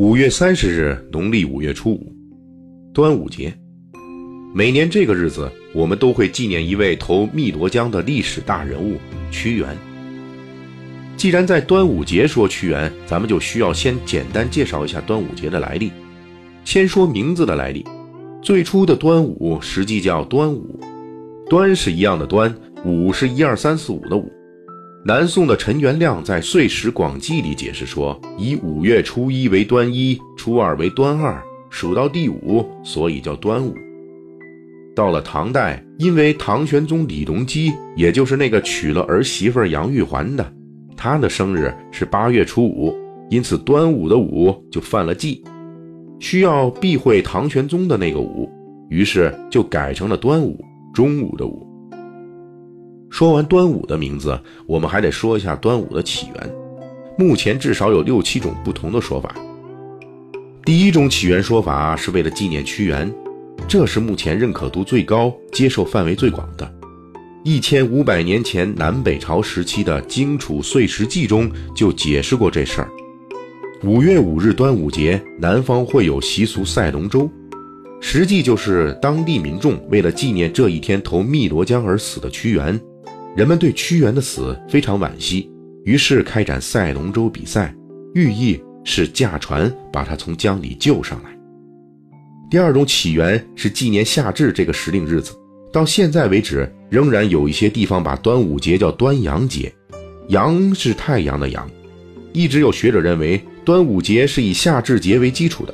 [0.00, 2.10] 五月三十日，农历五月初五，
[2.94, 3.52] 端午节。
[4.54, 8.96] 每年这个日子，我们都会纪念一位投汨罗江的历史大人物
[9.30, 9.76] 屈原。
[11.18, 15.92] 既然在端午节说屈原，咱们就需要先简单介绍一下端午节的来历。
[16.64, 17.84] 先说名字的来历，
[18.40, 20.80] 最初的端午实际叫端午，
[21.50, 22.54] 端是一样的端，
[22.86, 24.32] 午是一二三四五的午。
[25.02, 33.74] 南宋的陈元亮在《岁时广记》里解释说：“以五月初一为端一，初二为端二，数到第五，所以叫端午。”
[34.94, 40.52] 到了唐代，因为唐玄宗李隆基，也就是那个娶了儿媳妇杨玉环的，
[40.94, 42.94] 他的生日是八月初五，
[43.30, 45.42] 因此端午的午就犯了忌，
[46.18, 48.50] 需要避讳唐玄宗的那个午，
[48.90, 50.62] 于是就改成了端午，
[50.92, 51.66] 中午的午。
[53.10, 56.54] 说完端午的名字，我们还得说一下端午的起源。
[57.18, 59.34] 目前至少有六七种不同的说法。
[60.64, 63.12] 第一种起源说法是为了纪念屈原，
[63.68, 66.72] 这是目前认可度最高、接受范围最广的。
[67.42, 72.88] 一千五百年前南北朝时期的《荆楚岁时记》中就解释过这事儿。
[73.82, 77.28] 五月五日端午节，南方会有习俗赛龙舟，
[78.00, 82.78] 实际就是当地民众为了纪念这一天投汨罗江而死的屈原。
[83.36, 85.48] 人们对屈原的死非常惋惜，
[85.84, 87.72] 于是开展赛龙舟比赛，
[88.14, 91.30] 寓意是驾船把他从江里救上来。
[92.50, 95.32] 第二种起源是纪念夏至这个时令日子，
[95.72, 99.72] 到现在为止，仍然有一些地方把端午节叫端阳节，
[100.28, 101.70] 阳是太阳的阳。
[102.32, 105.72] 一直有学者认为，端午节是以夏至节为基础的。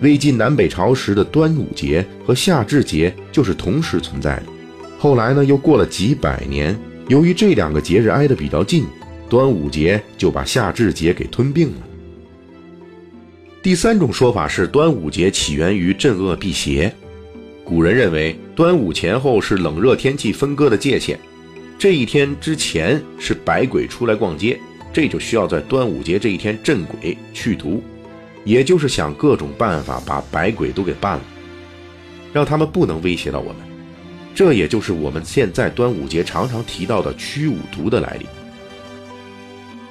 [0.00, 4.46] 魏晋南北朝时的端午节和夏至节就是同时存在的。
[5.06, 6.76] 后来呢，又过了几百年，
[7.06, 8.84] 由于这两个节日挨得比较近，
[9.30, 11.76] 端午节就把夏至节给吞并了。
[13.62, 16.92] 第三种说法是，端午节起源于镇恶辟邪。
[17.64, 21.16] 古人认为，端午前后是冷热天气分割的界限，
[21.78, 24.58] 这一天之前是百鬼出来逛街，
[24.92, 27.80] 这就需要在端午节这一天镇鬼去毒，
[28.42, 31.24] 也就是想各种办法把百鬼都给办了，
[32.32, 33.75] 让他们不能威胁到我们。
[34.36, 38.26] 这也就是我们现在端午节常常提到的驱五毒的来历。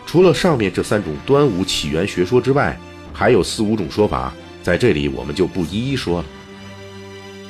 [0.06, 2.78] 除了上面这三种端午起源学说之外，
[3.12, 6.26] 还有四五种说法，在这里我们就不一一说了。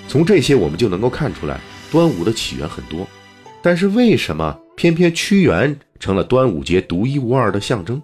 [0.07, 1.59] 从这些我们就能够看出来，
[1.91, 3.05] 端午的起源很多，
[3.61, 8.01] 但是为什么偏偏屈原成了端午节独一无二的象征？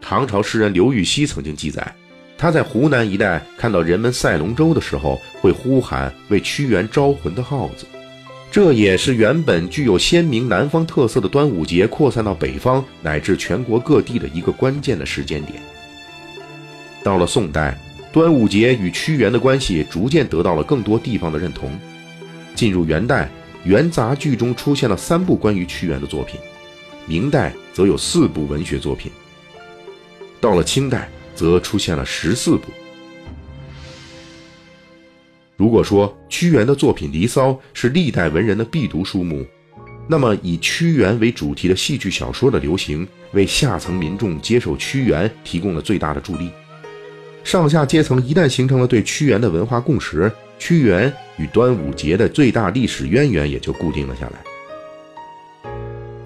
[0.00, 1.94] 唐朝诗人刘禹锡曾经记载。
[2.38, 7.84] 他在湖南一带看到人们赛龙舟的时候，会呼喊为屈原招魂的号子，
[8.48, 15.60] 这也是原本具有鲜明南方特色的端午节扩散到北方乃至全国各地的一个关键的时间点。
[17.02, 17.76] 到了宋代，
[18.12, 21.76] 端午节与屈原的关系逐渐得到了更多地方的认同。
[22.54, 23.28] 进入元代，
[23.64, 26.38] 元杂剧中出现了三部关于屈原的作品，
[27.04, 29.10] 明代则有四部文学作品。
[30.40, 31.10] 到了清代。
[31.38, 32.64] 则出现了十四部。
[35.56, 39.46] 如果说屈原的作品《离骚》是历代文人的必读书目，
[40.08, 46.50] 那么以屈原为主题的戏剧小说的流行，为下层民众接受屈原提供了最大的助力。
[47.44, 55.70] 上下阶层一旦形成了对屈原的文化共识，屈原与端午节的最大历史渊源也就固定了下来。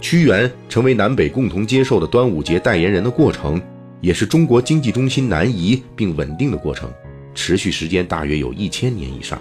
[0.00, 3.60] 屈原成为南北共同接受的端午节代言人的过程。
[4.02, 6.92] 也是中国经济中心南移并稳定的过程，
[7.34, 9.40] 持续时间大约有一千年以上。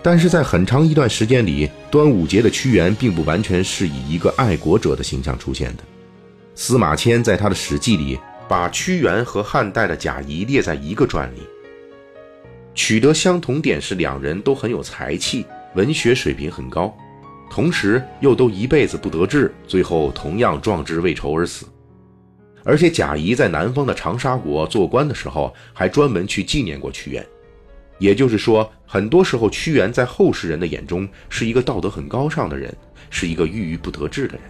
[0.00, 5.82] 但是在很长一段时间里，端午节的屈原并不完全是以一个爱国者的形象出现的。
[6.54, 8.16] 司马迁在他的《史记》里
[8.48, 11.40] 把屈原和汉代的贾谊列在一个传里，
[12.76, 15.44] 取得相同点是两人都很有才气，
[15.74, 16.96] 文学水平很高，
[17.50, 21.66] 同时又都一辈子不得志，最后同样壮志未酬而死。
[22.66, 27.24] 而且贾谊在南方的长沙国做官的时候，还专门去纪念过屈原。
[27.98, 32.76] 也就是说，很多时候屈原在后世人的眼中是一个道德很高尚的人，
[33.08, 34.42] 是一个郁郁不得志的人。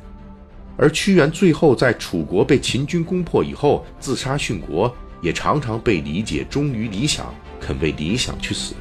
[0.78, 8.74] 而屈原最后在楚国被秦军攻破以后自杀殉国，也常常被理解忠于理想，肯为理想去死。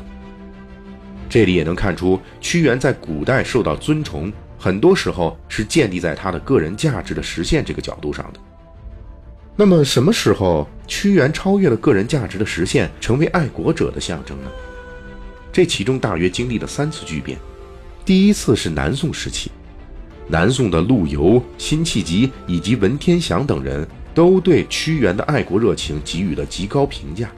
[1.29, 8.39] 这里也能看出，屈原在古代受到尊崇，很多时候是建立在他的个人价值的实现这个角度上的。
[9.57, 14.50] 那么什么时候屈原超越了个人价值的实现，成为爱国者的象征呢？
[15.54, 17.38] 这其中大约经历了三次巨变。
[18.04, 19.50] 第一次是南宋时期，
[20.28, 27.31] 南宋的陆游、辛弃疾以及文天祥等人都对屈原的爱国热情给予了极高评价。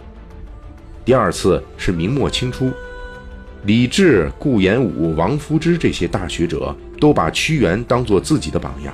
[1.05, 2.71] 第二次是明末清初，
[3.65, 8.93] 李治、顾炎武、王夫之这些大学者都把屈原当作自己的榜样。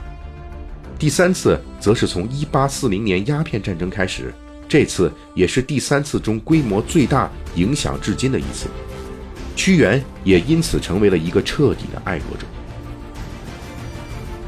[1.03, 4.33] 第三次则是从1840年鸦片战争开始，
[4.69, 8.67] 这次也是第三次中规模最大、影响至今的一次。
[9.53, 12.45] 屈原也因此成为了一个彻底的爱国者。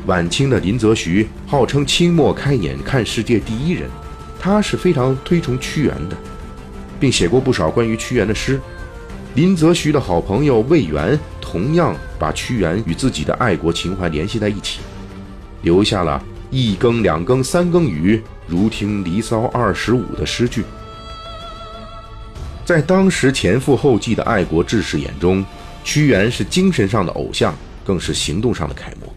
[0.05, 3.89] 晚清的林则徐号称清末开眼看世界第一人，
[4.39, 6.15] 他是非常推崇屈原的，
[7.01, 8.61] 并写过不少关于屈原的诗。
[9.33, 14.79] 林则徐的好朋友魏源同样把屈原与自己的爱国情怀联系在一起，
[15.61, 16.23] 留下了
[16.55, 20.63] 一更两更三更雨，如听离骚二十五的诗句。
[22.63, 25.45] 在当时前赴后继的爱国志士眼中，
[25.83, 27.53] 屈原是精神上的偶像，
[27.83, 29.13] 更是行动上的楷模。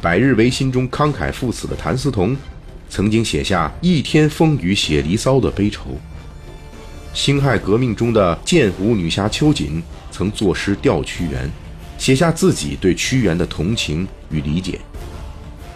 [0.00, 2.34] 百日维新中慷慨赴死的谭嗣同，
[2.88, 6.00] 曾经写下“一天风雨写离骚”的悲愁。
[7.12, 11.50] 辛亥革命中的剑湖女侠秋瑾，曾作诗吊屈原，
[11.98, 14.80] 写下自己对屈原的同情与理解。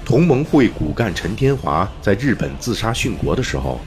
[0.04, 3.80] 同盟会骨干陈天华在日本自杀殉国的时候，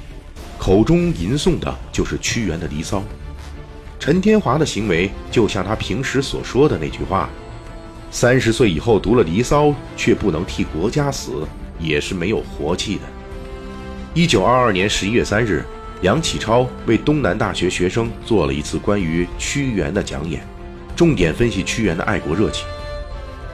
[0.57, 2.97] 口中吟诵的就是屈原的《离骚》。
[3.99, 7.29] 陈天华的行为，就像他平时所说的那句话。
[8.09, 9.65] 三十岁以后读了《离骚》，
[9.95, 11.47] 却不能替国家死，
[11.77, 13.01] 也是没有活气的。
[14.15, 15.63] 一九二二年十一月三日，
[16.01, 20.41] 梁启超为东南大学学生做了一次关于屈原的讲演，
[20.95, 22.65] 重点分析屈原的爱国热情。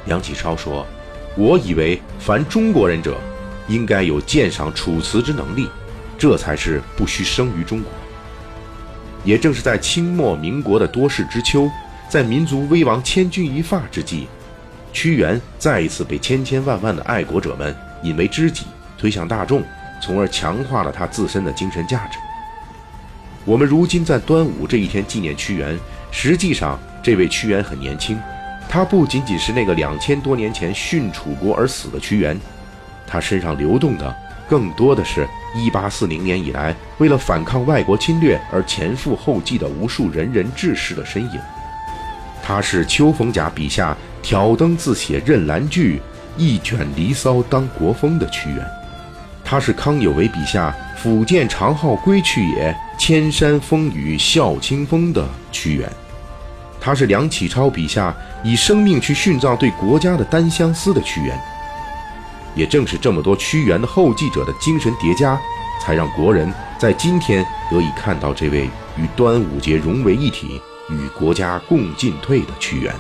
[0.06, 0.86] 梁启超说
[1.35, 3.18] ：“我以为凡中国人者，
[3.68, 5.68] 应该有鉴赏《楚辞》之能力，
[6.18, 7.91] 这才是不须生于中国。”
[9.25, 11.71] 也正是在清末民国的多事之秋，
[12.09, 14.27] 在民族危亡千钧一发之际。
[14.91, 18.65] 屈原再一次被千千万万的爱国者们引为知己，
[18.95, 19.63] 推向大众，
[20.00, 22.19] 从而强化了他自身的精神价值。
[23.44, 25.80] 我们如今在端午这一天纪念屈原，
[26.12, 28.19] 实际上这位屈原很年轻，
[28.73, 32.35] 他不仅仅是那个两千多年前殉楚国而死的屈原，
[33.05, 34.15] 他身上流动的
[34.49, 41.39] 更多的是一八四零年以来为了反抗外国侵略而前赴后继的无数仁人志士的身影。
[42.41, 46.01] 他是秋逢甲笔下挑灯自写任兰句，
[46.35, 48.65] 一卷离骚当国风的屈原；
[49.45, 55.87] 他是康有为笔下抚剑长号归去也，千山风雨笑清风的屈原；
[56.83, 58.13] 他是梁启超笔下
[58.44, 61.39] 以生命去殉葬对国家的单相思的屈原。
[62.56, 65.39] 也正是这么多屈原的后继者的精神叠加，
[65.81, 70.62] 才让国人在今天得以看到这位与端午节融为一体。
[70.89, 72.94] 与国家共进退的屈原。